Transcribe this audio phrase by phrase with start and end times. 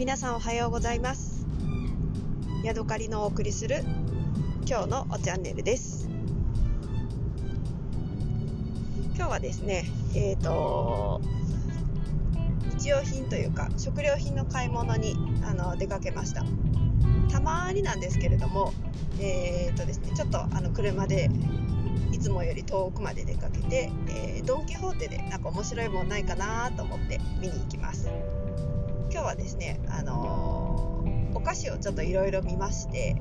[0.00, 1.46] 皆さんおはようございます。
[2.64, 3.84] ヤドカリのお送りする
[4.66, 6.08] 今日のおチャンネルです。
[9.14, 9.84] 今日はですね
[10.14, 11.20] えっ、ー、と
[12.78, 16.46] 日用品というか食料品の買い物にあの出かけました。
[17.30, 18.72] たまになんですけれども
[19.20, 21.28] えっ、ー、とですねちょっとあの車で
[22.10, 28.08] いつもより遠くまで出かけて、えー、ドン・キホーテでなんか面白いもんないかなと思って見に行きます。
[29.12, 33.16] 今日はですね、あのー、お菓子をちょっといろいろ見まして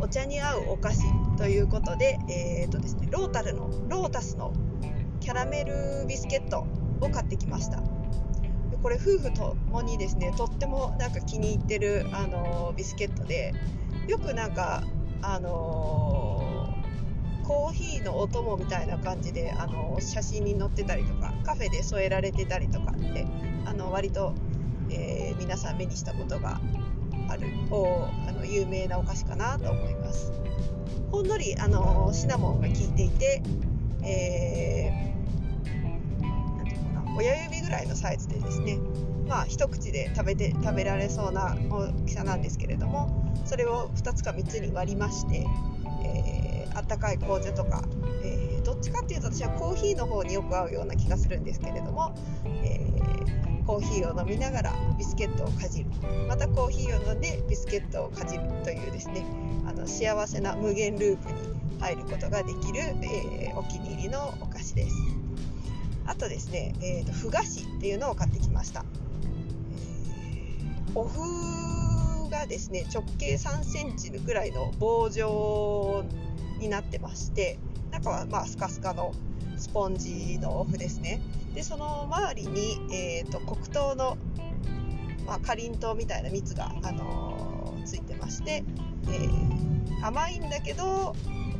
[0.00, 1.02] お茶に合うお菓子
[1.36, 4.54] ということで,、えーとですね、ロータルのロータスの
[5.20, 6.66] キャラメルビスケット
[7.02, 7.82] を買ってきました。
[8.82, 13.52] これ夫婦ともにですねとってもなんか気に入ってる、あのー、ビスケットで
[14.08, 14.82] よくなんか
[15.20, 16.84] あのー
[17.44, 23.26] コーヒーのお供みたいな感じであの写真に載ってたりとかカフェで添えられてたりとかって
[23.66, 24.34] あの割と、
[24.94, 26.60] えー、皆さん目にしたことが
[27.28, 30.32] あるおあの有名なお菓子かなと思います。
[31.10, 33.42] ほんのりあのシナモンが効いていて、
[34.02, 38.78] えー、ていうかな親指ぐらいのサイズでですね
[39.28, 45.46] まあ一口で食べて食べられそうな大きさなんですけれどもそれを2つか3つに割りまして、
[46.04, 47.84] えーあったかい紅茶とか、
[48.24, 52.14] えー、どっちかっていうと私はコーヒーの方によく合うような気がするんですけれども、
[52.44, 55.90] えー、コーヒーを飲みながらビスケットをかじる。
[56.28, 59.24] またコーヒーを飲んでビスケットをかじるというですね
[59.66, 65.24] あの幸せな無限ループに入ることができる、えー、お気に入りのお菓子です。
[66.06, 68.84] あとですね、えーと、ふ菓子っていうのを買ってきました、
[70.02, 76.04] えー、お麩がですね直径3センチぐらいの棒状
[76.58, 77.58] になってまして
[77.90, 79.12] 中はまあスカスカの
[79.64, 81.22] スポンジのお麩ですね。
[81.54, 84.18] でその周りに、えーと、黒糖の、
[85.26, 88.62] まあ、かりんとうみたいな蜜が、あのー、ついてまして、
[89.08, 91.16] えー、甘いんだけど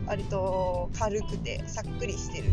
[0.06, 2.50] 割と軽くてさっくりしてる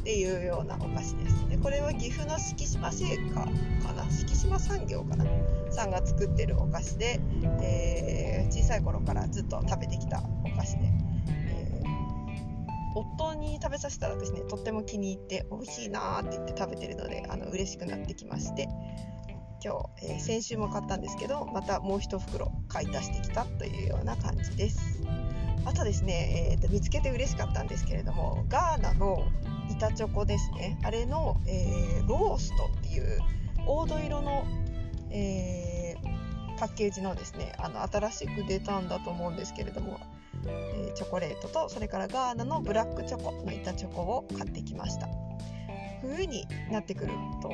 [0.00, 1.46] っていうようなお菓子です。
[1.50, 4.10] でこれは岐阜の敷島製菓かな？
[4.10, 5.26] 敷島産業かな？
[5.70, 7.20] さんが作ってるお菓子で、
[7.60, 11.09] えー、小さい頃からずっと食べてきたお菓子で。
[12.94, 18.68] 夫に食べさせたらですねとっても気に入って美味しいなって言って食べてるのであの嬉しくなってきまして。
[19.62, 25.02] 今日、えー、先週も買ったんですけどまたもう1袋買い足してきたというような感じです。
[25.66, 29.22] あとですね、えーと、見つけて嬉しかったんですけれどもガーナの
[29.70, 30.78] 板チョコですね。
[30.82, 33.18] あれの、えー、ローストっていう
[33.58, 34.46] 黄土色の、
[35.10, 40.00] えー、パッケージのですねあの新しく出たんだと思うんですけれども
[40.46, 45.08] え、チョコレートとそれからガーナのブラックチョコの板チョコを買ってきました。
[46.02, 47.12] 冬になってくる
[47.42, 47.50] と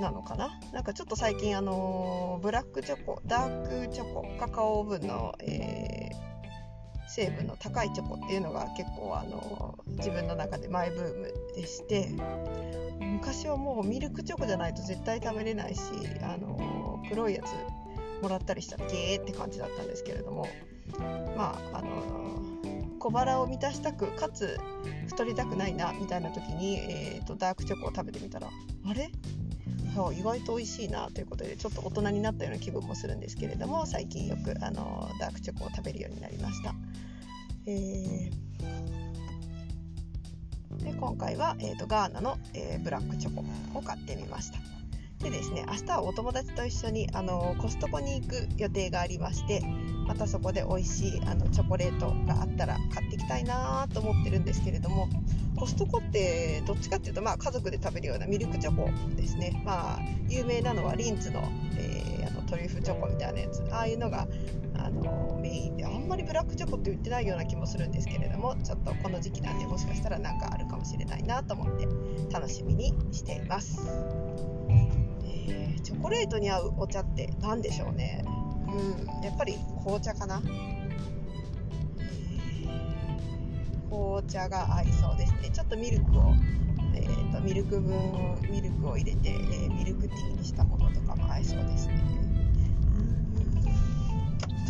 [0.00, 0.58] なのかな？
[0.72, 12.10] なんかちょっと最近あの、ブラックチョコダークチョコカカオ分の、えー、成分の高いチョコっていうのが結構あの、自分の中でマイブームでして
[13.00, 15.82] 昔はもうミルクチョコじゃないと絶対食べれないし、
[16.22, 20.46] あの黒いやつもらったりしたらゲーって感じだったんですけれども
[21.36, 21.88] まああの
[22.98, 24.58] 小腹を満たしたくかつ
[25.08, 29.10] 太りたくないなみたいな時に、えーと、ダークチョコを食べてみたらあれ？
[30.14, 36.74] 意外と美味しいなということでちょっと大人になったような気分もするんですけれども最近よくあのダークチョコを食べるようになりました。
[37.66, 43.44] えー、で今回は、えーと、ガーナの、えー、ブラックチョコ
[43.78, 44.58] を買ってみました。
[45.22, 49.62] でですね明日はお友達と一緒にあのコストコに行く予定がありまして
[50.06, 55.08] またそこで美味しいあのチョコレートがあったら買っていきたいなと思ってるんですけれども
[55.56, 61.40] コストコってどっちかっていうと、まあ、家族で食べるようなミルクチョコですね、まあ、有名なのはリンツの,、
[61.78, 64.26] えー、あのトリュフチョコみたいなやつああいうのが
[64.76, 71.86] あのメインであんまりブラックチョコって売ってないような気もするんですけれどもちょっとこの時期なんでもしかしたら何かあるかもしれないなと思って
[72.32, 73.78] 楽しみにしています。
[75.82, 78.24] チョコレートに合うお茶って何でしょうね。
[78.26, 80.42] うんやっぱり紅茶かな。
[83.90, 85.50] 紅茶が合いそうですね。
[85.52, 86.34] ちょっとミルクを、
[86.94, 92.02] えーと、ミルク分ミルクを入れて、えー、ミルクティーにしたものとかも合いそうですね。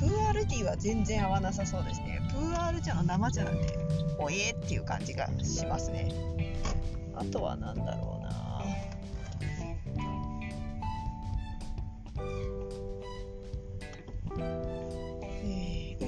[0.01, 2.21] プーアールティーは全然合わなさそうですね。
[2.31, 3.79] プーアール茶の生茶なんて
[4.19, 6.11] おえっていう感じがしますね。
[7.15, 8.52] あとは何だろうな。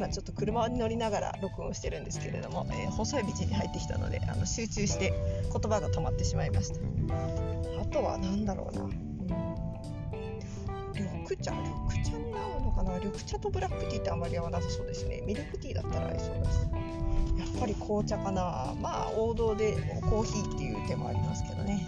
[0.05, 5.15] 今ちょっと車に乗りながら録音してるんですけれども、えー、細い道に入ってきたのであの集中して
[5.45, 6.81] 言葉が止まってしまいました。
[7.81, 8.91] あとは何だろうな、うん、
[11.23, 11.53] 緑茶？
[11.53, 12.37] 緑茶に合
[12.83, 12.99] うな？
[12.99, 15.23] 緑茶とブラックティーってあまり合わなさそうですね。
[15.27, 16.69] ミルクティーだったら合いそうです。
[17.39, 18.75] やっぱり紅茶かな。
[18.83, 19.73] まあ王道で
[20.03, 21.87] コーヒーっていう手もありますけどね、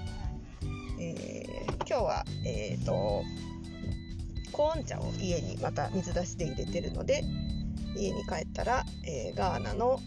[0.99, 3.25] えー、今日はえっ、ー、と
[4.53, 7.23] コーン茶を家にまた水出しで入れてるので
[7.96, 10.00] 家に帰ったら、えー、ガーナの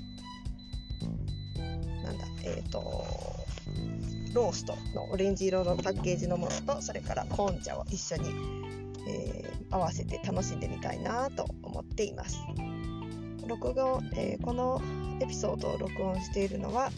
[2.03, 3.05] なんだえっ、ー、と
[4.33, 8.29] ローストのオレンジ色のパッケージのものとそれからコーン茶を一緒に、
[9.07, 12.39] えー、合わせて楽しんでみたいなと思っています。
[13.47, 14.79] 録音、えー、この
[15.19, 16.91] エピソードを録音しているのは、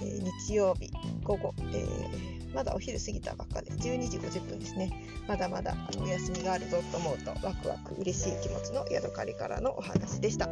[0.00, 0.90] えー、日曜日
[1.24, 4.90] 午後、えまだお昼過ぎたばっかで12時50分ですね。
[5.28, 10.48] まだまだお休みがあるぞと思うとワクワク嬉しい気持ちのヤドカリからのお話でした。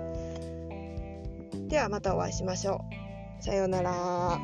[1.68, 2.84] ではまたお会いしましょ
[3.40, 3.42] う。
[3.42, 4.38] さようなら。